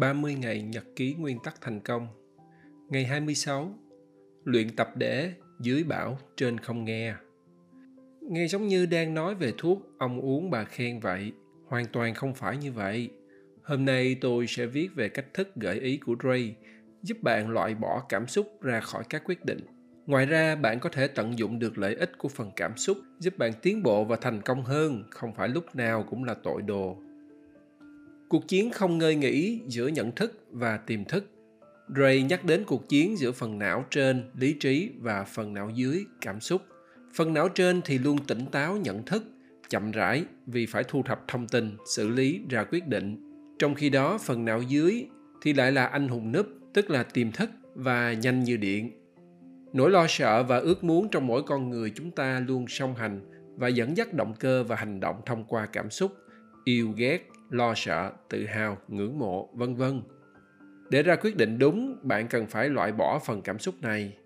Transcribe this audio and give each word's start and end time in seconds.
30 0.00 0.34
ngày 0.34 0.62
nhật 0.62 0.84
ký 0.96 1.14
nguyên 1.14 1.38
tắc 1.44 1.60
thành 1.60 1.80
công. 1.80 2.08
Ngày 2.88 3.04
26, 3.04 3.74
luyện 4.44 4.76
tập 4.76 4.90
để 4.96 5.32
dưới 5.60 5.84
bảo 5.84 6.18
trên 6.36 6.58
không 6.58 6.84
nghe. 6.84 7.14
Nghe 8.20 8.46
giống 8.46 8.66
như 8.66 8.86
đang 8.86 9.14
nói 9.14 9.34
về 9.34 9.52
thuốc 9.58 9.82
ông 9.98 10.20
uống 10.20 10.50
bà 10.50 10.64
khen 10.64 11.00
vậy, 11.00 11.32
hoàn 11.66 11.86
toàn 11.86 12.14
không 12.14 12.34
phải 12.34 12.56
như 12.56 12.72
vậy. 12.72 13.10
Hôm 13.62 13.84
nay 13.84 14.16
tôi 14.20 14.46
sẽ 14.46 14.66
viết 14.66 14.88
về 14.94 15.08
cách 15.08 15.34
thức 15.34 15.48
gợi 15.56 15.80
ý 15.80 15.96
của 15.96 16.16
Ray, 16.24 16.56
giúp 17.02 17.22
bạn 17.22 17.50
loại 17.50 17.74
bỏ 17.74 18.02
cảm 18.08 18.26
xúc 18.26 18.62
ra 18.62 18.80
khỏi 18.80 19.04
các 19.08 19.22
quyết 19.24 19.44
định. 19.44 19.60
Ngoài 20.06 20.26
ra, 20.26 20.56
bạn 20.56 20.80
có 20.80 20.90
thể 20.92 21.08
tận 21.08 21.38
dụng 21.38 21.58
được 21.58 21.78
lợi 21.78 21.94
ích 21.94 22.18
của 22.18 22.28
phần 22.28 22.50
cảm 22.56 22.76
xúc, 22.76 22.98
giúp 23.18 23.38
bạn 23.38 23.52
tiến 23.62 23.82
bộ 23.82 24.04
và 24.04 24.16
thành 24.16 24.42
công 24.42 24.64
hơn, 24.64 25.04
không 25.10 25.34
phải 25.34 25.48
lúc 25.48 25.74
nào 25.74 26.04
cũng 26.10 26.24
là 26.24 26.34
tội 26.34 26.62
đồ 26.62 26.98
cuộc 28.30 28.48
chiến 28.48 28.70
không 28.70 28.98
ngơi 28.98 29.14
nghỉ 29.14 29.60
giữa 29.66 29.86
nhận 29.86 30.12
thức 30.12 30.44
và 30.50 30.76
tiềm 30.76 31.04
thức. 31.04 31.24
Ray 31.96 32.22
nhắc 32.22 32.44
đến 32.44 32.64
cuộc 32.66 32.88
chiến 32.88 33.18
giữa 33.18 33.32
phần 33.32 33.58
não 33.58 33.84
trên 33.90 34.30
lý 34.34 34.52
trí 34.52 34.90
và 34.98 35.24
phần 35.24 35.54
não 35.54 35.70
dưới 35.74 36.04
cảm 36.20 36.40
xúc. 36.40 36.62
Phần 37.14 37.34
não 37.34 37.48
trên 37.48 37.80
thì 37.84 37.98
luôn 37.98 38.18
tỉnh 38.26 38.46
táo 38.52 38.76
nhận 38.76 39.04
thức, 39.04 39.24
chậm 39.68 39.90
rãi 39.90 40.24
vì 40.46 40.66
phải 40.66 40.84
thu 40.88 41.02
thập 41.02 41.24
thông 41.28 41.48
tin, 41.48 41.76
xử 41.86 42.08
lý 42.08 42.40
ra 42.48 42.64
quyết 42.64 42.86
định. 42.86 43.16
Trong 43.58 43.74
khi 43.74 43.90
đó, 43.90 44.18
phần 44.18 44.44
não 44.44 44.62
dưới 44.62 45.06
thì 45.42 45.52
lại 45.52 45.72
là 45.72 45.86
anh 45.86 46.08
hùng 46.08 46.32
núp, 46.32 46.46
tức 46.74 46.90
là 46.90 47.02
tiềm 47.02 47.32
thức 47.32 47.50
và 47.74 48.12
nhanh 48.12 48.44
như 48.44 48.56
điện. 48.56 48.90
Nỗi 49.72 49.90
lo 49.90 50.06
sợ 50.08 50.42
và 50.42 50.58
ước 50.58 50.84
muốn 50.84 51.08
trong 51.10 51.26
mỗi 51.26 51.42
con 51.42 51.70
người 51.70 51.92
chúng 51.94 52.10
ta 52.10 52.40
luôn 52.48 52.64
song 52.68 52.94
hành 52.94 53.20
và 53.56 53.68
dẫn 53.68 53.96
dắt 53.96 54.14
động 54.14 54.34
cơ 54.40 54.64
và 54.64 54.76
hành 54.76 55.00
động 55.00 55.16
thông 55.26 55.44
qua 55.44 55.66
cảm 55.66 55.90
xúc 55.90 56.12
yêu 56.64 56.92
ghét, 56.96 57.28
lo 57.50 57.74
sợ, 57.76 58.12
tự 58.28 58.46
hào, 58.46 58.78
ngưỡng 58.88 59.18
mộ, 59.18 59.48
vân 59.54 59.74
vân. 59.74 60.02
Để 60.90 61.02
ra 61.02 61.16
quyết 61.16 61.36
định 61.36 61.58
đúng, 61.58 61.96
bạn 62.02 62.28
cần 62.28 62.46
phải 62.46 62.68
loại 62.68 62.92
bỏ 62.92 63.18
phần 63.26 63.42
cảm 63.42 63.58
xúc 63.58 63.74
này. 63.82 64.16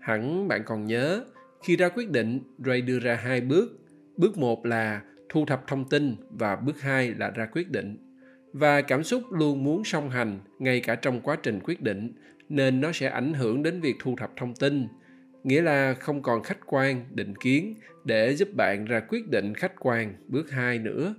Hẳn 0.00 0.48
bạn 0.48 0.62
còn 0.66 0.84
nhớ, 0.84 1.24
khi 1.62 1.76
ra 1.76 1.88
quyết 1.88 2.10
định, 2.10 2.40
ray 2.58 2.80
đưa 2.80 2.98
ra 2.98 3.14
hai 3.14 3.40
bước. 3.40 3.78
Bước 4.16 4.38
một 4.38 4.66
là 4.66 5.02
thu 5.28 5.46
thập 5.46 5.66
thông 5.66 5.88
tin 5.88 6.16
và 6.30 6.56
bước 6.56 6.80
hai 6.80 7.14
là 7.14 7.30
ra 7.30 7.46
quyết 7.46 7.70
định. 7.70 7.96
Và 8.52 8.80
cảm 8.80 9.04
xúc 9.04 9.22
luôn 9.32 9.64
muốn 9.64 9.84
song 9.84 10.10
hành, 10.10 10.38
ngay 10.58 10.80
cả 10.80 10.94
trong 10.94 11.20
quá 11.20 11.36
trình 11.42 11.60
quyết 11.64 11.82
định, 11.82 12.12
nên 12.48 12.80
nó 12.80 12.92
sẽ 12.92 13.08
ảnh 13.08 13.34
hưởng 13.34 13.62
đến 13.62 13.80
việc 13.80 13.96
thu 14.00 14.16
thập 14.16 14.32
thông 14.36 14.54
tin. 14.54 14.88
Nghĩa 15.44 15.62
là 15.62 15.94
không 15.94 16.22
còn 16.22 16.42
khách 16.42 16.66
quan, 16.66 17.04
định 17.10 17.34
kiến 17.36 17.74
để 18.04 18.34
giúp 18.34 18.48
bạn 18.54 18.84
ra 18.84 19.00
quyết 19.00 19.28
định 19.28 19.54
khách 19.54 19.72
quan. 19.80 20.14
Bước 20.28 20.50
hai 20.50 20.78
nữa 20.78 21.14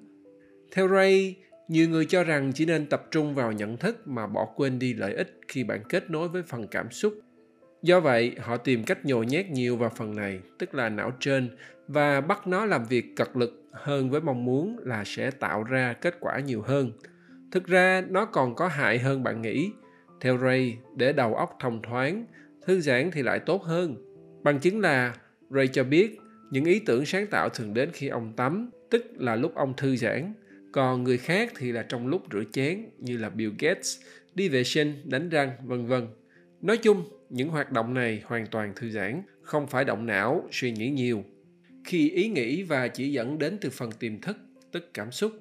theo 0.72 0.88
Ray, 0.88 1.36
nhiều 1.68 1.90
người 1.90 2.06
cho 2.06 2.24
rằng 2.24 2.52
chỉ 2.54 2.66
nên 2.66 2.86
tập 2.86 3.08
trung 3.12 3.36
vào 3.36 3.52
nhận 3.52 3.78
thức 3.78 4.08
mà 4.08 4.28
bỏ 4.28 4.48
quên 4.56 4.80
đi 4.80 4.94
lợi 4.94 5.14
ích 5.14 5.40
khi 5.48 5.64
bạn 5.64 5.82
kết 5.90 6.10
nối 6.10 6.30
với 6.30 6.44
phần 6.44 6.68
cảm 6.68 6.92
xúc. 6.92 7.14
Do 7.82 8.00
vậy, 8.00 8.36
họ 8.40 8.58
tìm 8.58 8.84
cách 8.84 9.06
nhồi 9.06 9.26
nhét 9.26 9.50
nhiều 9.50 9.78
vào 9.78 9.90
phần 9.90 10.16
này, 10.16 10.40
tức 10.60 10.76
là 10.76 10.90
não 10.90 11.12
trên, 11.20 11.50
và 11.88 12.22
bắt 12.22 12.48
nó 12.48 12.66
làm 12.66 12.86
việc 12.86 13.16
cật 13.16 13.30
lực 13.36 13.64
hơn 13.72 14.10
với 14.10 14.22
mong 14.22 14.46
muốn 14.46 14.78
là 14.84 15.04
sẽ 15.06 15.32
tạo 15.32 15.64
ra 15.64 15.94
kết 15.94 16.18
quả 16.20 16.40
nhiều 16.40 16.62
hơn. 16.62 16.92
Thực 17.52 17.68
ra, 17.68 18.04
nó 18.10 18.26
còn 18.26 18.56
có 18.56 18.68
hại 18.68 19.00
hơn 19.00 19.24
bạn 19.24 19.42
nghĩ. 19.42 19.72
Theo 20.22 20.38
Ray, 20.38 20.78
để 20.96 21.14
đầu 21.14 21.36
óc 21.36 21.58
thông 21.60 21.82
thoáng, 21.82 22.26
thư 22.66 22.80
giãn 22.80 23.12
thì 23.12 23.24
lại 23.24 23.40
tốt 23.40 23.64
hơn. 23.64 23.96
Bằng 24.44 24.60
chứng 24.60 24.80
là 24.80 25.16
Ray 25.50 25.68
cho 25.68 25.84
biết 25.84 26.20
những 26.52 26.66
ý 26.66 26.80
tưởng 26.80 27.06
sáng 27.06 27.28
tạo 27.28 27.50
thường 27.50 27.74
đến 27.74 27.90
khi 27.94 28.08
ông 28.08 28.34
tắm, 28.36 28.70
tức 28.90 29.06
là 29.16 29.36
lúc 29.36 29.56
ông 29.56 29.74
thư 29.78 29.96
giãn 29.96 30.34
còn 30.78 31.04
người 31.04 31.18
khác 31.18 31.54
thì 31.58 31.72
là 31.72 31.84
trong 31.84 32.08
lúc 32.08 32.24
rửa 32.32 32.44
chén 32.54 32.86
như 32.98 33.18
là 33.18 33.30
Bill 33.30 33.54
Gates, 33.60 34.00
đi 34.36 34.50
vệ 34.50 34.64
sinh, 34.64 35.02
đánh 35.06 35.30
răng, 35.30 35.52
vân 35.64 35.86
vân. 35.86 36.08
Nói 36.62 36.78
chung, 36.78 37.04
những 37.30 37.50
hoạt 37.50 37.72
động 37.72 37.94
này 37.94 38.22
hoàn 38.26 38.48
toàn 38.48 38.74
thư 38.76 38.90
giãn, 38.90 39.22
không 39.42 39.68
phải 39.68 39.86
động 39.86 40.06
não, 40.06 40.48
suy 40.52 40.72
nghĩ 40.72 40.90
nhiều. 40.90 41.24
Khi 41.86 42.10
ý 42.10 42.30
nghĩ 42.30 42.64
và 42.64 42.88
chỉ 42.88 43.12
dẫn 43.12 43.40
đến 43.40 43.58
từ 43.62 43.70
phần 43.70 43.92
tiềm 43.92 44.22
thức, 44.22 44.38
tức 44.72 44.94
cảm 44.94 45.12
xúc, 45.12 45.32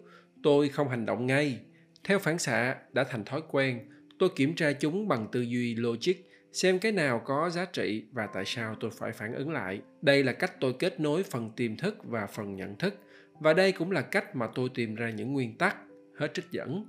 tôi 0.43 0.69
không 0.69 0.89
hành 0.89 1.07
động 1.07 1.27
ngay. 1.27 1.59
Theo 2.05 2.19
phản 2.19 2.39
xạ, 2.39 2.77
đã 2.93 3.05
thành 3.05 3.25
thói 3.25 3.41
quen, 3.51 3.81
tôi 4.19 4.29
kiểm 4.37 4.55
tra 4.55 4.73
chúng 4.73 5.09
bằng 5.09 5.27
tư 5.33 5.41
duy 5.41 5.75
logic, 5.75 6.15
xem 6.53 6.79
cái 6.79 6.93
nào 6.93 7.23
có 7.25 7.51
giá 7.51 7.65
trị 7.65 8.05
và 8.13 8.29
tại 8.35 8.45
sao 8.47 8.77
tôi 8.81 8.91
phải 8.91 9.13
phản 9.13 9.35
ứng 9.35 9.51
lại. 9.51 9.81
Đây 10.03 10.25
là 10.25 10.33
cách 10.33 10.61
tôi 10.61 10.75
kết 10.79 11.01
nối 11.01 11.23
phần 11.23 11.51
tiềm 11.57 11.77
thức 11.77 11.97
và 12.05 12.27
phần 12.27 12.57
nhận 12.57 12.77
thức 12.77 12.95
và 13.41 13.53
đây 13.53 13.73
cũng 13.73 13.91
là 13.91 14.03
cách 14.03 14.37
mà 14.37 14.47
tôi 14.55 14.69
tìm 14.75 14.95
ra 14.95 15.11
những 15.11 15.33
nguyên 15.33 15.59
tắc 15.59 15.77
hết 16.19 16.35
trích 16.35 16.51
dẫn. 16.51 16.85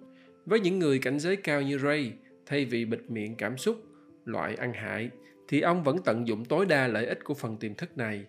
Với 0.46 0.60
những 0.60 0.80
người 0.80 1.00
cảnh 1.00 1.20
giới 1.20 1.36
cao 1.36 1.62
như 1.62 1.78
ray, 1.78 2.14
thay 2.46 2.66
vì 2.66 2.86
bịt 2.86 3.00
miệng 3.08 3.36
cảm 3.36 3.58
xúc, 3.58 3.84
loại 4.26 4.56
ăn 4.56 4.74
hại, 4.74 5.10
thì 5.48 5.62
ông 5.62 5.84
vẫn 5.84 5.98
tận 6.06 6.28
dụng 6.28 6.46
tối 6.46 6.66
đa 6.66 6.88
lợi 6.88 7.06
ích 7.06 7.24
của 7.24 7.34
phần 7.34 7.58
tiềm 7.58 7.76
thức 7.76 7.98
này. 7.98 8.26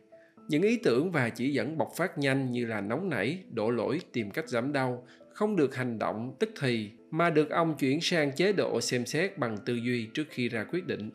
Những 0.49 0.62
ý 0.62 0.77
tưởng 0.77 1.11
và 1.11 1.29
chỉ 1.29 1.53
dẫn 1.53 1.79
bộc 1.79 1.93
phát 1.97 2.19
nhanh 2.19 2.53
như 2.53 2.67
là 2.67 2.81
nóng 2.81 3.09
nảy, 3.09 3.39
đổ 3.51 3.71
lỗi, 3.71 4.01
tìm 4.12 4.31
cách 4.31 4.49
giảm 4.49 4.73
đau 4.73 5.06
không 5.33 5.56
được 5.56 5.75
hành 5.75 5.99
động 5.99 6.35
tức 6.39 6.50
thì, 6.61 6.91
mà 7.11 7.31
được 7.31 7.50
ông 7.50 7.75
chuyển 7.79 8.00
sang 8.00 8.33
chế 8.33 8.53
độ 8.53 8.81
xem 8.81 9.06
xét 9.06 9.39
bằng 9.39 9.56
tư 9.67 9.75
duy 9.75 10.06
trước 10.15 10.25
khi 10.31 10.49
ra 10.49 10.65
quyết 10.65 10.87
định. 10.87 11.11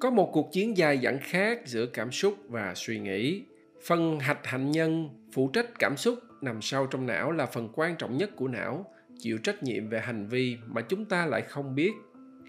Có 0.00 0.10
một 0.10 0.30
cuộc 0.32 0.52
chiến 0.52 0.76
dài 0.76 1.00
dẳng 1.02 1.18
khác 1.22 1.60
giữa 1.64 1.86
cảm 1.86 2.12
xúc 2.12 2.34
và 2.48 2.72
suy 2.74 2.98
nghĩ. 2.98 3.42
Phần 3.86 4.20
hạch 4.20 4.46
hạnh 4.46 4.70
nhân 4.70 5.08
phụ 5.32 5.48
trách 5.48 5.78
cảm 5.78 5.96
xúc 5.96 6.18
nằm 6.46 6.62
sâu 6.62 6.86
trong 6.86 7.06
não 7.06 7.32
là 7.32 7.46
phần 7.46 7.68
quan 7.74 7.96
trọng 7.96 8.16
nhất 8.16 8.30
của 8.36 8.48
não, 8.48 8.86
chịu 9.18 9.38
trách 9.38 9.62
nhiệm 9.62 9.88
về 9.88 10.00
hành 10.00 10.26
vi 10.26 10.56
mà 10.66 10.82
chúng 10.82 11.04
ta 11.04 11.26
lại 11.26 11.42
không 11.42 11.74
biết. 11.74 11.92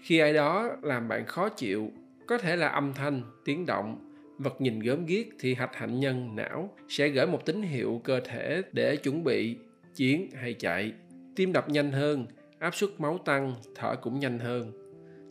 Khi 0.02 0.18
ai 0.18 0.32
đó 0.32 0.70
làm 0.82 1.08
bạn 1.08 1.26
khó 1.26 1.48
chịu, 1.48 1.90
có 2.26 2.38
thể 2.38 2.56
là 2.56 2.68
âm 2.68 2.92
thanh, 2.94 3.22
tiếng 3.44 3.66
động, 3.66 4.12
vật 4.38 4.60
nhìn 4.60 4.80
gớm 4.80 5.06
ghiếc 5.06 5.26
thì 5.38 5.54
hạch 5.54 5.76
hạnh 5.76 6.00
nhân 6.00 6.36
não 6.36 6.74
sẽ 6.88 7.08
gửi 7.08 7.26
một 7.26 7.46
tín 7.46 7.62
hiệu 7.62 8.00
cơ 8.04 8.20
thể 8.20 8.62
để 8.72 8.96
chuẩn 8.96 9.24
bị, 9.24 9.56
chiến 9.94 10.30
hay 10.34 10.54
chạy. 10.54 10.92
Tim 11.36 11.52
đập 11.52 11.68
nhanh 11.68 11.92
hơn, 11.92 12.26
áp 12.58 12.74
suất 12.74 12.90
máu 12.98 13.18
tăng, 13.18 13.54
thở 13.74 13.96
cũng 13.96 14.20
nhanh 14.20 14.38
hơn. 14.38 14.72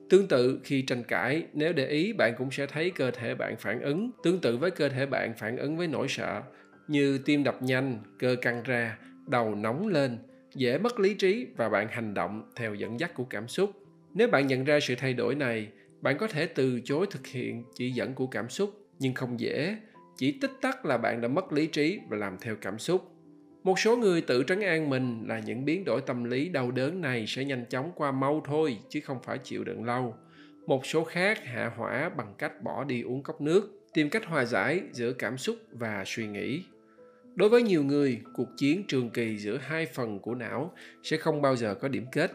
Tương 0.10 0.28
tự 0.28 0.60
khi 0.64 0.82
tranh 0.82 1.04
cãi, 1.04 1.44
nếu 1.54 1.74
để 1.74 1.88
ý 1.88 2.14
bạn 2.14 2.34
cũng 2.38 2.52
sẽ 2.52 2.66
thấy 2.66 2.92
cơ 2.92 3.12
thể 3.12 3.36
bạn 3.36 3.56
phản 3.58 3.82
ứng. 3.82 4.12
Tương 4.24 4.40
tự 4.40 4.58
với 4.58 4.72
cơ 4.72 4.90
thể 4.90 5.06
bạn 5.06 5.34
phản 5.38 5.58
ứng 5.58 5.78
với 5.78 5.88
nỗi 5.88 6.08
sợ 6.08 6.42
như 6.88 7.18
tim 7.18 7.44
đập 7.44 7.62
nhanh, 7.62 8.00
cơ 8.20 8.36
căng 8.42 8.64
ra, 8.64 8.98
đầu 9.28 9.56
nóng 9.56 9.88
lên, 9.88 10.18
dễ 10.56 10.78
mất 10.78 11.00
lý 11.00 11.14
trí 11.14 11.48
và 11.58 11.70
bạn 11.70 11.88
hành 11.88 12.14
động 12.14 12.52
theo 12.56 12.74
dẫn 12.74 13.00
dắt 13.00 13.14
của 13.14 13.24
cảm 13.24 13.48
xúc. 13.48 13.72
Nếu 14.14 14.28
bạn 14.28 14.48
nhận 14.48 14.64
ra 14.64 14.80
sự 14.80 14.96
thay 14.98 15.14
đổi 15.14 15.36
này, 15.36 15.68
bạn 16.02 16.18
có 16.18 16.28
thể 16.28 16.46
từ 16.46 16.82
chối 16.84 17.06
thực 17.12 17.28
hiện 17.28 17.64
chỉ 17.76 17.92
dẫn 17.92 18.14
của 18.14 18.28
cảm 18.28 18.50
xúc, 18.50 18.74
nhưng 19.00 19.14
không 19.14 19.40
dễ. 19.40 19.78
Chỉ 20.18 20.32
tích 20.42 20.52
tắc 20.62 20.86
là 20.86 20.98
bạn 20.98 21.22
đã 21.22 21.28
mất 21.28 21.54
lý 21.54 21.68
trí 21.68 22.00
và 22.10 22.18
làm 22.18 22.38
theo 22.42 22.56
cảm 22.62 22.80
xúc. 22.80 23.12
Một 23.64 23.80
số 23.80 23.98
người 23.98 24.22
tự 24.22 24.44
trấn 24.48 24.60
an 24.60 24.90
mình 24.90 25.24
là 25.28 25.40
những 25.40 25.66
biến 25.66 25.84
đổi 25.86 26.02
tâm 26.02 26.24
lý 26.24 26.50
đau 26.50 26.72
đớn 26.72 27.02
này 27.02 27.26
sẽ 27.28 27.46
nhanh 27.46 27.66
chóng 27.70 27.92
qua 27.96 28.12
mau 28.12 28.42
thôi, 28.46 28.78
chứ 28.90 29.00
không 29.04 29.18
phải 29.24 29.38
chịu 29.38 29.64
đựng 29.64 29.84
lâu. 29.84 30.16
Một 30.68 30.86
số 30.86 31.04
khác 31.04 31.44
hạ 31.44 31.72
hỏa 31.78 32.10
bằng 32.10 32.34
cách 32.38 32.64
bỏ 32.64 32.84
đi 32.84 33.02
uống 33.02 33.24
cốc 33.24 33.42
nước, 33.42 33.88
tìm 33.94 34.10
cách 34.10 34.26
hòa 34.26 34.46
giải 34.46 34.82
giữa 34.92 35.14
cảm 35.14 35.38
xúc 35.38 35.56
và 35.72 36.04
suy 36.06 36.28
nghĩ 36.28 36.64
đối 37.38 37.50
với 37.50 37.64
nhiều 37.64 37.84
người, 37.84 38.22
cuộc 38.34 38.58
chiến 38.58 38.84
trường 38.88 39.10
kỳ 39.10 39.38
giữa 39.38 39.58
hai 39.58 39.86
phần 39.86 40.20
của 40.20 40.36
não 40.36 40.74
sẽ 41.04 41.18
không 41.18 41.42
bao 41.42 41.56
giờ 41.56 41.76
có 41.76 41.88
điểm 41.88 42.06
kết. 42.12 42.32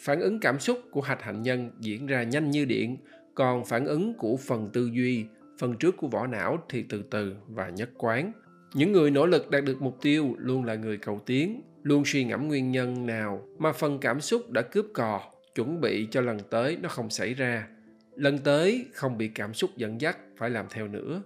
Phản 0.00 0.20
ứng 0.20 0.40
cảm 0.40 0.60
xúc 0.60 0.80
của 0.90 1.00
hạch 1.00 1.22
hạnh 1.22 1.42
nhân 1.42 1.70
diễn 1.80 2.06
ra 2.06 2.22
nhanh 2.22 2.50
như 2.50 2.64
điện, 2.64 2.96
còn 3.34 3.64
phản 3.64 3.86
ứng 3.86 4.14
của 4.14 4.36
phần 4.36 4.70
tư 4.72 4.90
duy, 4.92 5.24
phần 5.58 5.76
trước 5.76 5.96
của 5.96 6.08
vỏ 6.08 6.26
não 6.26 6.58
thì 6.68 6.84
từ 6.88 7.02
từ 7.10 7.34
và 7.48 7.68
nhất 7.68 7.90
quán. 7.98 8.32
Những 8.74 8.92
người 8.92 9.10
nỗ 9.10 9.26
lực 9.26 9.50
đạt 9.50 9.64
được 9.64 9.82
mục 9.82 9.98
tiêu 10.02 10.34
luôn 10.38 10.64
là 10.64 10.74
người 10.74 10.96
cầu 10.96 11.20
tiến, 11.26 11.62
luôn 11.82 12.02
suy 12.06 12.24
ngẫm 12.24 12.48
nguyên 12.48 12.72
nhân 12.72 13.06
nào 13.06 13.46
mà 13.58 13.72
phần 13.72 13.98
cảm 13.98 14.20
xúc 14.20 14.50
đã 14.50 14.62
cướp 14.62 14.86
cò, 14.94 15.20
chuẩn 15.54 15.80
bị 15.80 16.08
cho 16.10 16.20
lần 16.20 16.38
tới 16.50 16.78
nó 16.82 16.88
không 16.88 17.10
xảy 17.10 17.34
ra. 17.34 17.68
Lần 18.14 18.38
tới 18.38 18.86
không 18.92 19.18
bị 19.18 19.28
cảm 19.28 19.54
xúc 19.54 19.70
dẫn 19.76 20.00
dắt 20.00 20.18
phải 20.36 20.50
làm 20.50 20.66
theo 20.70 20.88
nữa. 20.88 21.22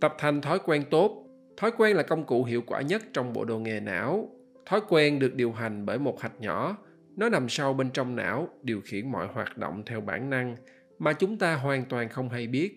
Tập 0.00 0.14
thành 0.18 0.40
thói 0.40 0.58
quen 0.64 0.84
tốt 0.90 1.29
thói 1.60 1.70
quen 1.76 1.96
là 1.96 2.02
công 2.02 2.26
cụ 2.26 2.44
hiệu 2.44 2.62
quả 2.66 2.80
nhất 2.80 3.02
trong 3.12 3.32
bộ 3.32 3.44
đồ 3.44 3.58
nghề 3.58 3.80
não. 3.80 4.30
Thói 4.66 4.80
quen 4.88 5.18
được 5.18 5.34
điều 5.34 5.52
hành 5.52 5.86
bởi 5.86 5.98
một 5.98 6.20
hạch 6.20 6.40
nhỏ. 6.40 6.76
Nó 7.16 7.28
nằm 7.28 7.48
sâu 7.48 7.74
bên 7.74 7.90
trong 7.90 8.16
não, 8.16 8.48
điều 8.62 8.80
khiển 8.80 9.12
mọi 9.12 9.26
hoạt 9.26 9.58
động 9.58 9.82
theo 9.86 10.00
bản 10.00 10.30
năng 10.30 10.56
mà 10.98 11.12
chúng 11.12 11.38
ta 11.38 11.54
hoàn 11.54 11.84
toàn 11.84 12.08
không 12.08 12.28
hay 12.28 12.46
biết. 12.46 12.74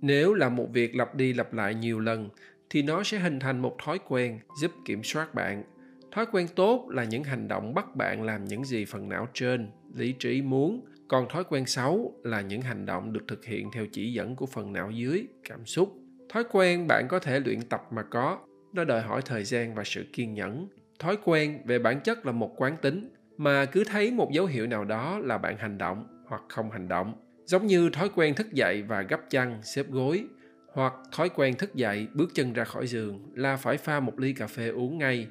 Nếu 0.00 0.34
là 0.34 0.48
một 0.48 0.66
việc 0.72 0.96
lặp 0.96 1.14
đi 1.14 1.32
lặp 1.32 1.52
lại 1.52 1.74
nhiều 1.74 2.00
lần, 2.00 2.28
thì 2.70 2.82
nó 2.82 3.02
sẽ 3.02 3.18
hình 3.18 3.40
thành 3.40 3.58
một 3.58 3.76
thói 3.84 3.98
quen 4.08 4.38
giúp 4.60 4.70
kiểm 4.84 5.02
soát 5.02 5.34
bạn. 5.34 5.64
Thói 6.12 6.26
quen 6.32 6.46
tốt 6.56 6.86
là 6.90 7.04
những 7.04 7.24
hành 7.24 7.48
động 7.48 7.74
bắt 7.74 7.96
bạn 7.96 8.22
làm 8.22 8.44
những 8.44 8.64
gì 8.64 8.84
phần 8.84 9.08
não 9.08 9.28
trên, 9.34 9.70
lý 9.94 10.12
trí 10.12 10.42
muốn. 10.42 10.84
Còn 11.08 11.28
thói 11.28 11.44
quen 11.44 11.66
xấu 11.66 12.20
là 12.24 12.40
những 12.40 12.60
hành 12.60 12.86
động 12.86 13.12
được 13.12 13.22
thực 13.28 13.44
hiện 13.44 13.70
theo 13.72 13.86
chỉ 13.92 14.12
dẫn 14.12 14.36
của 14.36 14.46
phần 14.46 14.72
não 14.72 14.90
dưới, 14.90 15.26
cảm 15.48 15.66
xúc 15.66 16.01
thói 16.32 16.44
quen 16.50 16.86
bạn 16.86 17.08
có 17.08 17.18
thể 17.18 17.40
luyện 17.40 17.62
tập 17.62 17.82
mà 17.90 18.02
có, 18.02 18.38
nó 18.72 18.84
đòi 18.84 19.02
hỏi 19.02 19.22
thời 19.24 19.44
gian 19.44 19.74
và 19.74 19.84
sự 19.84 20.04
kiên 20.12 20.34
nhẫn. 20.34 20.68
Thói 20.98 21.16
quen 21.24 21.62
về 21.66 21.78
bản 21.78 22.00
chất 22.00 22.26
là 22.26 22.32
một 22.32 22.54
quán 22.56 22.76
tính, 22.82 23.10
mà 23.36 23.64
cứ 23.64 23.84
thấy 23.84 24.10
một 24.10 24.30
dấu 24.32 24.46
hiệu 24.46 24.66
nào 24.66 24.84
đó 24.84 25.18
là 25.18 25.38
bạn 25.38 25.56
hành 25.56 25.78
động 25.78 26.24
hoặc 26.26 26.42
không 26.48 26.70
hành 26.70 26.88
động. 26.88 27.14
Giống 27.44 27.66
như 27.66 27.90
thói 27.90 28.08
quen 28.14 28.34
thức 28.34 28.52
dậy 28.52 28.82
và 28.82 29.02
gấp 29.02 29.20
chăn, 29.30 29.60
xếp 29.62 29.86
gối, 29.90 30.24
hoặc 30.72 30.94
thói 31.12 31.28
quen 31.28 31.54
thức 31.54 31.74
dậy, 31.74 32.06
bước 32.14 32.30
chân 32.34 32.52
ra 32.52 32.64
khỏi 32.64 32.86
giường 32.86 33.32
là 33.34 33.56
phải 33.56 33.76
pha 33.76 34.00
một 34.00 34.18
ly 34.18 34.32
cà 34.32 34.46
phê 34.46 34.68
uống 34.68 34.98
ngay. 34.98 35.26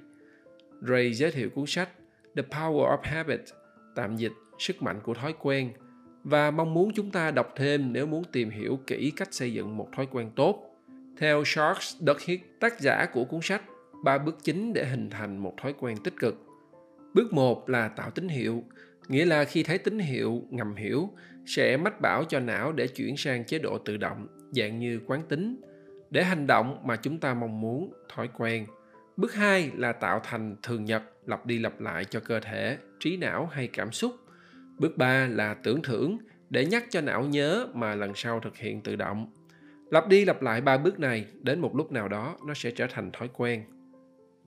Ray 0.81 1.13
giới 1.13 1.31
thiệu 1.31 1.49
cuốn 1.49 1.65
sách 1.67 1.89
the 2.35 2.43
power 2.43 2.97
of 2.97 2.99
habit, 3.03 3.41
tạm 3.95 4.15
dịch 4.15 4.33
sức 4.59 4.81
mạnh 4.81 4.99
của 5.03 5.13
thói 5.13 5.33
quen, 5.39 5.71
và 6.23 6.51
mong 6.51 6.73
muốn 6.73 6.91
chúng 6.93 7.11
ta 7.11 7.31
đọc 7.31 7.53
thêm 7.55 7.93
nếu 7.93 8.05
muốn 8.05 8.23
tìm 8.31 8.49
hiểu 8.49 8.79
kỹ 8.87 9.11
cách 9.15 9.33
xây 9.33 9.53
dựng 9.53 9.77
một 9.77 9.89
thói 9.95 10.07
quen 10.11 10.31
tốt 10.35 10.70
theo 11.21 11.43
Sharks 11.45 11.95
Duckhead, 11.99 12.39
tác 12.59 12.79
giả 12.79 13.05
của 13.13 13.25
cuốn 13.25 13.39
sách 13.41 13.61
ba 14.03 14.17
bước 14.17 14.37
chính 14.43 14.73
để 14.73 14.85
hình 14.85 15.09
thành 15.09 15.37
một 15.37 15.53
thói 15.61 15.73
quen 15.79 15.97
tích 16.03 16.13
cực. 16.19 16.35
Bước 17.13 17.33
một 17.33 17.69
là 17.69 17.87
tạo 17.87 18.11
tín 18.11 18.27
hiệu, 18.27 18.63
nghĩa 19.07 19.25
là 19.25 19.43
khi 19.43 19.63
thấy 19.63 19.77
tín 19.77 19.99
hiệu 19.99 20.41
ngầm 20.49 20.75
hiểu 20.75 21.09
sẽ 21.45 21.77
mách 21.77 22.01
bảo 22.01 22.23
cho 22.23 22.39
não 22.39 22.71
để 22.71 22.87
chuyển 22.87 23.17
sang 23.17 23.45
chế 23.45 23.59
độ 23.59 23.77
tự 23.77 23.97
động, 23.97 24.27
dạng 24.51 24.79
như 24.79 25.01
quán 25.05 25.23
tính, 25.29 25.61
để 26.09 26.23
hành 26.23 26.47
động 26.47 26.81
mà 26.85 26.95
chúng 26.95 27.19
ta 27.19 27.33
mong 27.33 27.61
muốn, 27.61 27.93
thói 28.15 28.29
quen. 28.37 28.65
Bước 29.17 29.33
hai 29.33 29.71
là 29.75 29.93
tạo 29.93 30.21
thành 30.23 30.55
thường 30.63 30.85
nhật, 30.85 31.03
lặp 31.25 31.45
đi 31.45 31.59
lặp 31.59 31.81
lại 31.81 32.05
cho 32.05 32.19
cơ 32.19 32.39
thể, 32.39 32.77
trí 32.99 33.17
não 33.17 33.45
hay 33.45 33.67
cảm 33.67 33.91
xúc. 33.91 34.15
Bước 34.77 34.97
ba 34.97 35.27
là 35.27 35.53
tưởng 35.53 35.81
thưởng, 35.81 36.17
để 36.49 36.65
nhắc 36.65 36.83
cho 36.89 37.01
não 37.01 37.23
nhớ 37.23 37.67
mà 37.73 37.95
lần 37.95 38.11
sau 38.15 38.39
thực 38.39 38.57
hiện 38.57 38.81
tự 38.81 38.95
động. 38.95 39.31
Lặp 39.91 40.07
đi 40.07 40.25
lặp 40.25 40.41
lại 40.41 40.61
ba 40.61 40.77
bước 40.77 40.99
này, 40.99 41.25
đến 41.41 41.59
một 41.59 41.75
lúc 41.75 41.91
nào 41.91 42.07
đó 42.07 42.35
nó 42.47 42.53
sẽ 42.53 42.71
trở 42.71 42.87
thành 42.93 43.11
thói 43.11 43.29
quen. 43.33 43.63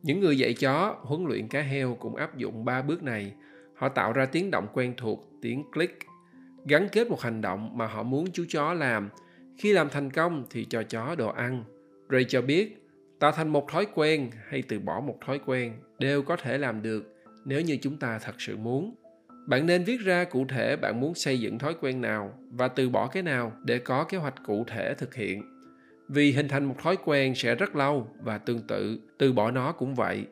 Những 0.02 0.20
người 0.20 0.38
dạy 0.38 0.54
chó, 0.54 0.96
huấn 1.00 1.24
luyện 1.24 1.48
cá 1.48 1.60
heo 1.60 1.96
cũng 2.00 2.16
áp 2.16 2.36
dụng 2.36 2.64
ba 2.64 2.82
bước 2.82 3.02
này. 3.02 3.32
Họ 3.74 3.88
tạo 3.88 4.12
ra 4.12 4.26
tiếng 4.26 4.50
động 4.50 4.66
quen 4.72 4.94
thuộc, 4.96 5.28
tiếng 5.42 5.64
click, 5.72 5.98
gắn 6.66 6.88
kết 6.92 7.10
một 7.10 7.20
hành 7.20 7.40
động 7.40 7.78
mà 7.78 7.86
họ 7.86 8.02
muốn 8.02 8.26
chú 8.32 8.44
chó 8.48 8.74
làm. 8.74 9.08
Khi 9.58 9.72
làm 9.72 9.88
thành 9.88 10.10
công 10.10 10.44
thì 10.50 10.66
cho 10.70 10.82
chó 10.82 11.14
đồ 11.14 11.28
ăn. 11.28 11.64
Ray 12.08 12.24
cho 12.24 12.42
biết, 12.42 12.86
tạo 13.18 13.32
thành 13.32 13.48
một 13.48 13.70
thói 13.70 13.86
quen 13.94 14.30
hay 14.48 14.62
từ 14.62 14.78
bỏ 14.78 15.00
một 15.00 15.18
thói 15.26 15.40
quen 15.46 15.72
đều 15.98 16.22
có 16.22 16.36
thể 16.36 16.58
làm 16.58 16.82
được 16.82 17.14
nếu 17.44 17.60
như 17.60 17.78
chúng 17.82 17.96
ta 17.96 18.18
thật 18.18 18.34
sự 18.38 18.56
muốn. 18.56 18.94
Bạn 19.46 19.66
nên 19.66 19.84
viết 19.84 20.00
ra 20.00 20.24
cụ 20.24 20.46
thể 20.48 20.76
bạn 20.76 21.00
muốn 21.00 21.14
xây 21.14 21.40
dựng 21.40 21.58
thói 21.58 21.74
quen 21.80 22.00
nào 22.00 22.34
và 22.50 22.68
từ 22.68 22.88
bỏ 22.88 23.06
cái 23.06 23.22
nào 23.22 23.52
để 23.64 23.78
có 23.78 24.04
kế 24.04 24.18
hoạch 24.18 24.34
cụ 24.46 24.64
thể 24.68 24.94
thực 24.94 25.14
hiện. 25.14 25.42
Vì 26.08 26.32
hình 26.32 26.48
thành 26.48 26.64
một 26.64 26.74
thói 26.82 26.96
quen 27.04 27.34
sẽ 27.34 27.54
rất 27.54 27.76
lâu 27.76 28.08
và 28.22 28.38
tương 28.38 28.60
tự, 28.60 28.98
từ 29.18 29.32
bỏ 29.32 29.50
nó 29.50 29.72
cũng 29.72 29.94
vậy. 29.94 30.26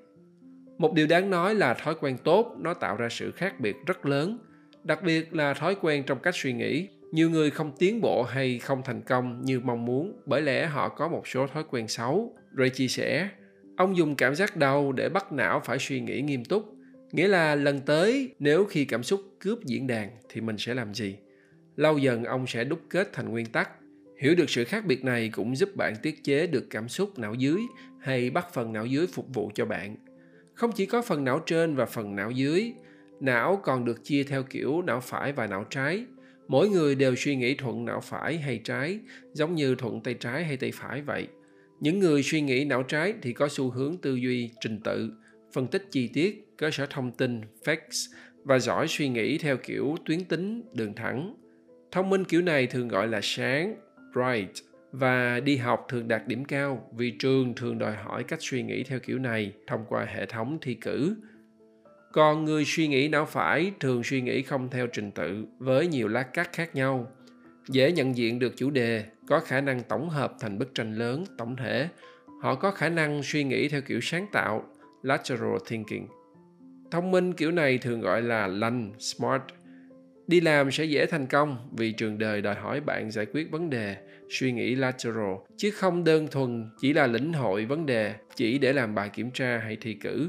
Một 0.79 0.95
điều 0.95 1.07
đáng 1.07 1.31
nói 1.31 1.55
là 1.55 1.75
thói 1.75 1.95
quen 2.01 2.17
tốt 2.25 2.57
nó 2.59 2.75
tạo 2.75 2.97
ra 2.97 3.09
sự 3.09 3.31
khác 3.31 3.61
biệt 3.61 3.77
rất 3.87 4.07
lớn, 4.07 4.39
đặc 4.85 5.03
biệt 5.03 5.35
là 5.35 5.55
thói 5.55 5.77
quen 5.81 6.05
trong 6.07 6.19
cách 6.19 6.35
suy 6.37 6.53
nghĩ. 6.53 6.89
Nhiều 7.13 7.31
người 7.31 7.51
không 7.51 7.73
tiến 7.79 8.01
bộ 8.01 8.23
hay 8.23 8.59
không 8.59 8.83
thành 8.85 9.03
công 9.03 9.43
như 9.45 9.61
mong 9.61 9.85
muốn 9.85 10.23
bởi 10.27 10.43
lẽ 10.43 10.67
họ 10.67 10.89
có 10.89 11.09
một 11.09 11.29
số 11.29 11.47
thói 11.47 11.65
quen 11.71 11.89
xấu. 11.89 12.37
Ray 12.59 12.71
chia 12.71 12.89
sẻ, 12.89 13.29
ông 13.77 13.97
dùng 13.97 14.17
cảm 14.17 14.35
giác 14.35 14.57
đau 14.57 14.93
để 14.93 15.09
bắt 15.09 15.33
não 15.33 15.61
phải 15.65 15.79
suy 15.79 16.01
nghĩ 16.01 16.21
nghiêm 16.21 16.45
túc 16.45 16.75
nghĩa 17.13 17.29
là 17.29 17.55
lần 17.55 17.81
tới 17.81 18.35
nếu 18.39 18.65
khi 18.65 18.85
cảm 18.85 19.03
xúc 19.03 19.21
cướp 19.39 19.65
diễn 19.65 19.87
đàn 19.87 20.11
thì 20.29 20.41
mình 20.41 20.59
sẽ 20.59 20.75
làm 20.75 20.95
gì? 20.95 21.17
Lâu 21.77 21.99
dần 21.99 22.25
ông 22.25 22.47
sẽ 22.47 22.65
đúc 22.65 22.81
kết 22.89 23.13
thành 23.13 23.29
nguyên 23.29 23.47
tắc. 23.47 23.71
Hiểu 24.19 24.35
được 24.35 24.51
sự 24.51 24.65
khác 24.65 24.87
biệt 24.87 25.05
này 25.05 25.29
cũng 25.29 25.57
giúp 25.57 25.77
bạn 25.77 25.95
tiết 26.03 26.25
chế 26.25 26.47
được 26.47 26.67
cảm 26.71 26.89
xúc 26.89 27.19
não 27.19 27.35
dưới 27.35 27.61
hay 28.01 28.31
bắt 28.31 28.47
phần 28.53 28.73
não 28.73 28.87
dưới 28.87 29.07
phục 29.07 29.35
vụ 29.35 29.51
cho 29.55 29.67
bạn. 29.67 29.97
Không 30.55 30.73
chỉ 30.73 30.87
có 30.87 31.03
phần 31.03 31.25
não 31.25 31.39
trên 31.47 31.77
và 31.77 31.87
phần 31.87 32.17
não 32.17 32.31
dưới, 32.31 32.73
não 33.21 33.61
còn 33.65 33.85
được 33.85 34.05
chia 34.05 34.25
theo 34.25 34.43
kiểu 34.43 34.83
não 34.83 35.01
phải 35.01 35.33
và 35.33 35.47
não 35.47 35.65
trái. 35.71 36.05
Mỗi 36.49 36.69
người 36.69 36.95
đều 36.95 37.15
suy 37.17 37.37
nghĩ 37.37 37.55
thuận 37.55 37.85
não 37.85 38.01
phải 38.01 38.39
hay 38.39 38.61
trái, 38.65 38.99
giống 39.33 39.55
như 39.55 39.75
thuận 39.75 40.01
tay 40.01 40.15
trái 40.15 40.45
hay 40.45 40.57
tay 40.57 40.73
phải 40.75 41.03
vậy. 41.03 41.29
Những 41.81 41.99
người 41.99 42.23
suy 42.23 42.41
nghĩ 42.41 42.65
não 42.65 42.83
trái 42.83 43.15
thì 43.23 43.33
có 43.33 43.49
xu 43.51 43.71
hướng 43.71 43.97
tư 44.03 44.15
duy 44.15 44.51
trình 44.61 44.81
tự 44.81 45.11
phân 45.53 45.67
tích 45.67 45.87
chi 45.91 46.09
tiết, 46.09 46.49
cơ 46.57 46.71
sở 46.71 46.87
thông 46.91 47.11
tin, 47.11 47.41
facts 47.65 48.15
và 48.45 48.59
giỏi 48.59 48.89
suy 48.89 49.09
nghĩ 49.09 49.39
theo 49.39 49.57
kiểu 49.57 49.97
tuyến 50.05 50.25
tính, 50.25 50.63
đường 50.75 50.95
thẳng. 50.95 51.35
Thông 51.91 52.11
minh 52.11 52.25
kiểu 52.25 52.43
này 52.43 52.67
thường 52.67 52.89
gọi 52.89 53.09
là 53.09 53.21
sáng, 53.23 53.77
bright 54.13 54.53
và 54.93 55.41
đi 55.41 55.57
học 55.57 55.87
thường 55.89 56.09
đạt 56.09 56.29
điểm 56.29 56.45
cao 56.45 56.91
vì 56.97 57.11
trường 57.11 57.55
thường 57.55 57.79
đòi 57.79 57.97
hỏi 57.97 58.25
cách 58.25 58.39
suy 58.43 58.63
nghĩ 58.63 58.85
theo 58.85 58.99
kiểu 58.99 59.19
này 59.19 59.53
thông 59.67 59.85
qua 59.89 60.05
hệ 60.05 60.27
thống 60.27 60.59
thi 60.61 60.75
cử. 60.75 61.17
Còn 62.13 62.45
người 62.45 62.65
suy 62.65 62.89
nghĩ 62.89 63.09
não 63.09 63.27
phải 63.27 63.73
thường 63.81 64.03
suy 64.03 64.21
nghĩ 64.21 64.43
không 64.43 64.69
theo 64.71 64.87
trình 64.87 65.11
tự 65.11 65.45
với 65.59 65.87
nhiều 65.87 66.09
lát 66.09 66.35
cắt 66.35 66.53
khác 66.53 66.75
nhau. 66.75 67.13
Dễ 67.69 67.93
nhận 67.93 68.17
diện 68.17 68.39
được 68.39 68.57
chủ 68.57 68.71
đề, 68.71 69.05
có 69.27 69.41
khả 69.41 69.61
năng 69.61 69.81
tổng 69.81 70.09
hợp 70.09 70.35
thành 70.41 70.59
bức 70.59 70.75
tranh 70.75 70.95
lớn 70.95 71.25
tổng 71.39 71.57
thể. 71.57 71.89
Họ 72.43 72.55
có 72.55 72.71
khả 72.71 72.89
năng 72.89 73.23
suy 73.23 73.45
nghĩ 73.45 73.69
theo 73.69 73.81
kiểu 73.81 74.01
sáng 74.01 74.27
tạo 74.33 74.65
lateral 75.03 75.57
thinking. 75.67 76.07
Thông 76.91 77.11
minh 77.11 77.33
kiểu 77.33 77.51
này 77.51 77.79
thường 77.79 78.01
gọi 78.01 78.23
là 78.23 78.47
lành, 78.47 78.93
smart. 78.99 79.43
Đi 80.27 80.41
làm 80.41 80.71
sẽ 80.71 80.85
dễ 80.85 81.07
thành 81.07 81.27
công 81.27 81.69
vì 81.77 81.93
trường 81.93 82.19
đời 82.19 82.43
đòi 82.43 82.55
hỏi 82.55 82.81
bạn 82.81 83.11
giải 83.11 83.27
quyết 83.27 83.51
vấn 83.51 83.71
đề 83.71 83.97
suy 84.31 84.53
nghĩ 84.53 84.75
lateral 84.75 85.35
chứ 85.57 85.71
không 85.71 86.05
đơn 86.05 86.29
thuần 86.31 86.71
chỉ 86.81 86.93
là 86.93 87.07
lĩnh 87.07 87.33
hội 87.33 87.65
vấn 87.65 87.87
đề 87.87 88.15
chỉ 88.37 88.59
để 88.59 88.73
làm 88.73 88.95
bài 88.95 89.11
kiểm 89.15 89.31
tra 89.31 89.59
hay 89.59 89.77
thi 89.81 89.95
cử. 89.95 90.29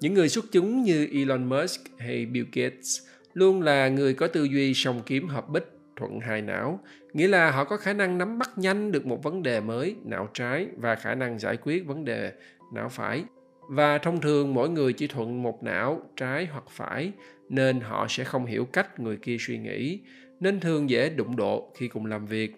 Những 0.00 0.14
người 0.14 0.28
xuất 0.28 0.44
chúng 0.52 0.82
như 0.82 1.08
elon 1.12 1.44
musk 1.44 1.80
hay 1.98 2.26
bill 2.26 2.46
gates 2.52 3.00
luôn 3.34 3.62
là 3.62 3.88
người 3.88 4.14
có 4.14 4.26
tư 4.26 4.44
duy 4.44 4.74
song 4.74 5.02
kiếm 5.06 5.28
hợp 5.28 5.48
bích 5.48 5.66
thuận 5.96 6.20
hai 6.20 6.42
não 6.42 6.80
nghĩa 7.12 7.28
là 7.28 7.50
họ 7.50 7.64
có 7.64 7.76
khả 7.76 7.92
năng 7.92 8.18
nắm 8.18 8.38
bắt 8.38 8.50
nhanh 8.56 8.92
được 8.92 9.06
một 9.06 9.22
vấn 9.22 9.42
đề 9.42 9.60
mới 9.60 9.96
não 10.04 10.28
trái 10.34 10.66
và 10.76 10.94
khả 10.94 11.14
năng 11.14 11.38
giải 11.38 11.56
quyết 11.56 11.86
vấn 11.86 12.04
đề 12.04 12.32
não 12.72 12.88
phải 12.88 13.24
và 13.68 13.98
thông 13.98 14.20
thường 14.20 14.54
mỗi 14.54 14.70
người 14.70 14.92
chỉ 14.92 15.06
thuận 15.06 15.42
một 15.42 15.62
não, 15.62 16.02
trái 16.16 16.46
hoặc 16.46 16.64
phải, 16.70 17.12
nên 17.48 17.80
họ 17.80 18.06
sẽ 18.08 18.24
không 18.24 18.46
hiểu 18.46 18.64
cách 18.64 19.00
người 19.00 19.16
kia 19.16 19.36
suy 19.40 19.58
nghĩ, 19.58 20.00
nên 20.40 20.60
thường 20.60 20.90
dễ 20.90 21.08
đụng 21.08 21.36
độ 21.36 21.72
khi 21.76 21.88
cùng 21.88 22.06
làm 22.06 22.26
việc. 22.26 22.54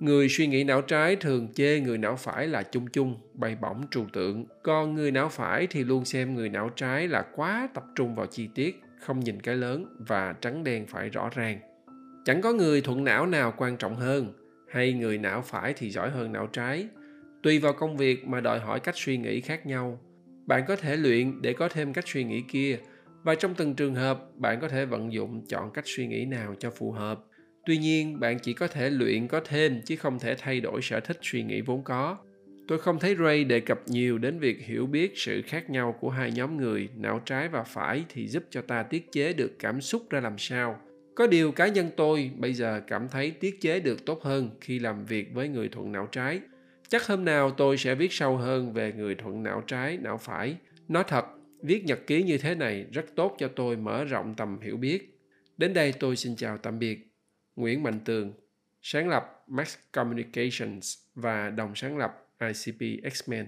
Người 0.00 0.28
suy 0.28 0.46
nghĩ 0.46 0.64
não 0.64 0.82
trái 0.82 1.16
thường 1.16 1.48
chê 1.54 1.80
người 1.80 1.98
não 1.98 2.16
phải 2.16 2.48
là 2.48 2.62
chung 2.62 2.86
chung, 2.86 3.16
bay 3.34 3.56
bổng 3.60 3.82
trừu 3.90 4.06
tượng. 4.12 4.46
Còn 4.62 4.94
người 4.94 5.10
não 5.10 5.28
phải 5.28 5.66
thì 5.66 5.84
luôn 5.84 6.04
xem 6.04 6.34
người 6.34 6.48
não 6.48 6.68
trái 6.76 7.08
là 7.08 7.24
quá 7.34 7.68
tập 7.74 7.84
trung 7.94 8.14
vào 8.14 8.26
chi 8.26 8.48
tiết, 8.54 8.82
không 9.00 9.20
nhìn 9.20 9.40
cái 9.40 9.56
lớn 9.56 9.96
và 9.98 10.34
trắng 10.40 10.64
đen 10.64 10.86
phải 10.86 11.08
rõ 11.08 11.30
ràng. 11.34 11.58
Chẳng 12.24 12.40
có 12.42 12.52
người 12.52 12.80
thuận 12.80 13.04
não 13.04 13.26
nào 13.26 13.54
quan 13.56 13.76
trọng 13.76 13.96
hơn, 13.96 14.32
hay 14.68 14.92
người 14.92 15.18
não 15.18 15.42
phải 15.42 15.74
thì 15.76 15.90
giỏi 15.90 16.10
hơn 16.10 16.32
não 16.32 16.46
trái. 16.46 16.88
Tùy 17.42 17.58
vào 17.58 17.72
công 17.72 17.96
việc 17.96 18.26
mà 18.26 18.40
đòi 18.40 18.60
hỏi 18.60 18.80
cách 18.80 18.94
suy 18.96 19.16
nghĩ 19.16 19.40
khác 19.40 19.66
nhau 19.66 20.00
bạn 20.46 20.64
có 20.68 20.76
thể 20.76 20.96
luyện 20.96 21.42
để 21.42 21.52
có 21.52 21.68
thêm 21.68 21.92
cách 21.92 22.08
suy 22.08 22.24
nghĩ 22.24 22.42
kia, 22.48 22.78
và 23.22 23.34
trong 23.34 23.54
từng 23.54 23.74
trường 23.74 23.94
hợp, 23.94 24.20
bạn 24.36 24.60
có 24.60 24.68
thể 24.68 24.84
vận 24.84 25.12
dụng 25.12 25.46
chọn 25.48 25.70
cách 25.72 25.84
suy 25.86 26.06
nghĩ 26.06 26.24
nào 26.24 26.54
cho 26.58 26.70
phù 26.70 26.92
hợp. 26.92 27.24
Tuy 27.66 27.78
nhiên, 27.78 28.20
bạn 28.20 28.38
chỉ 28.38 28.52
có 28.52 28.66
thể 28.66 28.90
luyện 28.90 29.28
có 29.28 29.40
thêm 29.40 29.80
chứ 29.86 29.96
không 29.96 30.18
thể 30.18 30.34
thay 30.38 30.60
đổi 30.60 30.82
sở 30.82 31.00
thích 31.00 31.18
suy 31.22 31.42
nghĩ 31.42 31.60
vốn 31.60 31.84
có. 31.84 32.16
Tôi 32.68 32.78
không 32.78 32.98
thấy 32.98 33.16
ray 33.16 33.44
đề 33.44 33.60
cập 33.60 33.80
nhiều 33.86 34.18
đến 34.18 34.38
việc 34.38 34.66
hiểu 34.66 34.86
biết 34.86 35.12
sự 35.16 35.42
khác 35.42 35.70
nhau 35.70 35.96
của 36.00 36.10
hai 36.10 36.32
nhóm 36.32 36.56
người, 36.56 36.88
não 36.96 37.20
trái 37.24 37.48
và 37.48 37.62
phải 37.62 38.04
thì 38.08 38.28
giúp 38.28 38.44
cho 38.50 38.62
ta 38.62 38.82
tiết 38.82 39.12
chế 39.12 39.32
được 39.32 39.58
cảm 39.58 39.80
xúc 39.80 40.02
ra 40.10 40.20
làm 40.20 40.38
sao. 40.38 40.80
Có 41.14 41.26
điều 41.26 41.52
cá 41.52 41.68
nhân 41.68 41.90
tôi 41.96 42.30
bây 42.36 42.52
giờ 42.52 42.80
cảm 42.86 43.08
thấy 43.08 43.30
tiết 43.30 43.60
chế 43.60 43.80
được 43.80 44.06
tốt 44.06 44.22
hơn 44.22 44.50
khi 44.60 44.78
làm 44.78 45.04
việc 45.04 45.34
với 45.34 45.48
người 45.48 45.68
thuận 45.68 45.92
não 45.92 46.08
trái 46.12 46.40
chắc 46.92 47.06
hôm 47.06 47.24
nào 47.24 47.50
tôi 47.50 47.76
sẽ 47.76 47.94
viết 47.94 48.12
sâu 48.12 48.36
hơn 48.36 48.72
về 48.72 48.92
người 48.92 49.14
thuận 49.14 49.42
não 49.42 49.62
trái, 49.66 49.96
não 49.96 50.18
phải. 50.18 50.56
Nói 50.88 51.04
thật, 51.08 51.24
viết 51.62 51.84
nhật 51.84 51.98
ký 52.06 52.22
như 52.22 52.38
thế 52.38 52.54
này 52.54 52.86
rất 52.92 53.04
tốt 53.16 53.36
cho 53.38 53.48
tôi 53.48 53.76
mở 53.76 54.04
rộng 54.04 54.34
tầm 54.34 54.60
hiểu 54.60 54.76
biết. 54.76 55.20
Đến 55.56 55.74
đây 55.74 55.92
tôi 55.92 56.16
xin 56.16 56.36
chào 56.36 56.58
tạm 56.58 56.78
biệt. 56.78 56.98
Nguyễn 57.56 57.82
mạnh 57.82 58.00
tường, 58.04 58.32
sáng 58.82 59.08
lập 59.08 59.44
max 59.46 59.76
communications 59.92 60.98
và 61.14 61.50
đồng 61.50 61.74
sáng 61.74 61.98
lập 61.98 62.26
icp 62.40 62.80
x-men. 63.04 63.46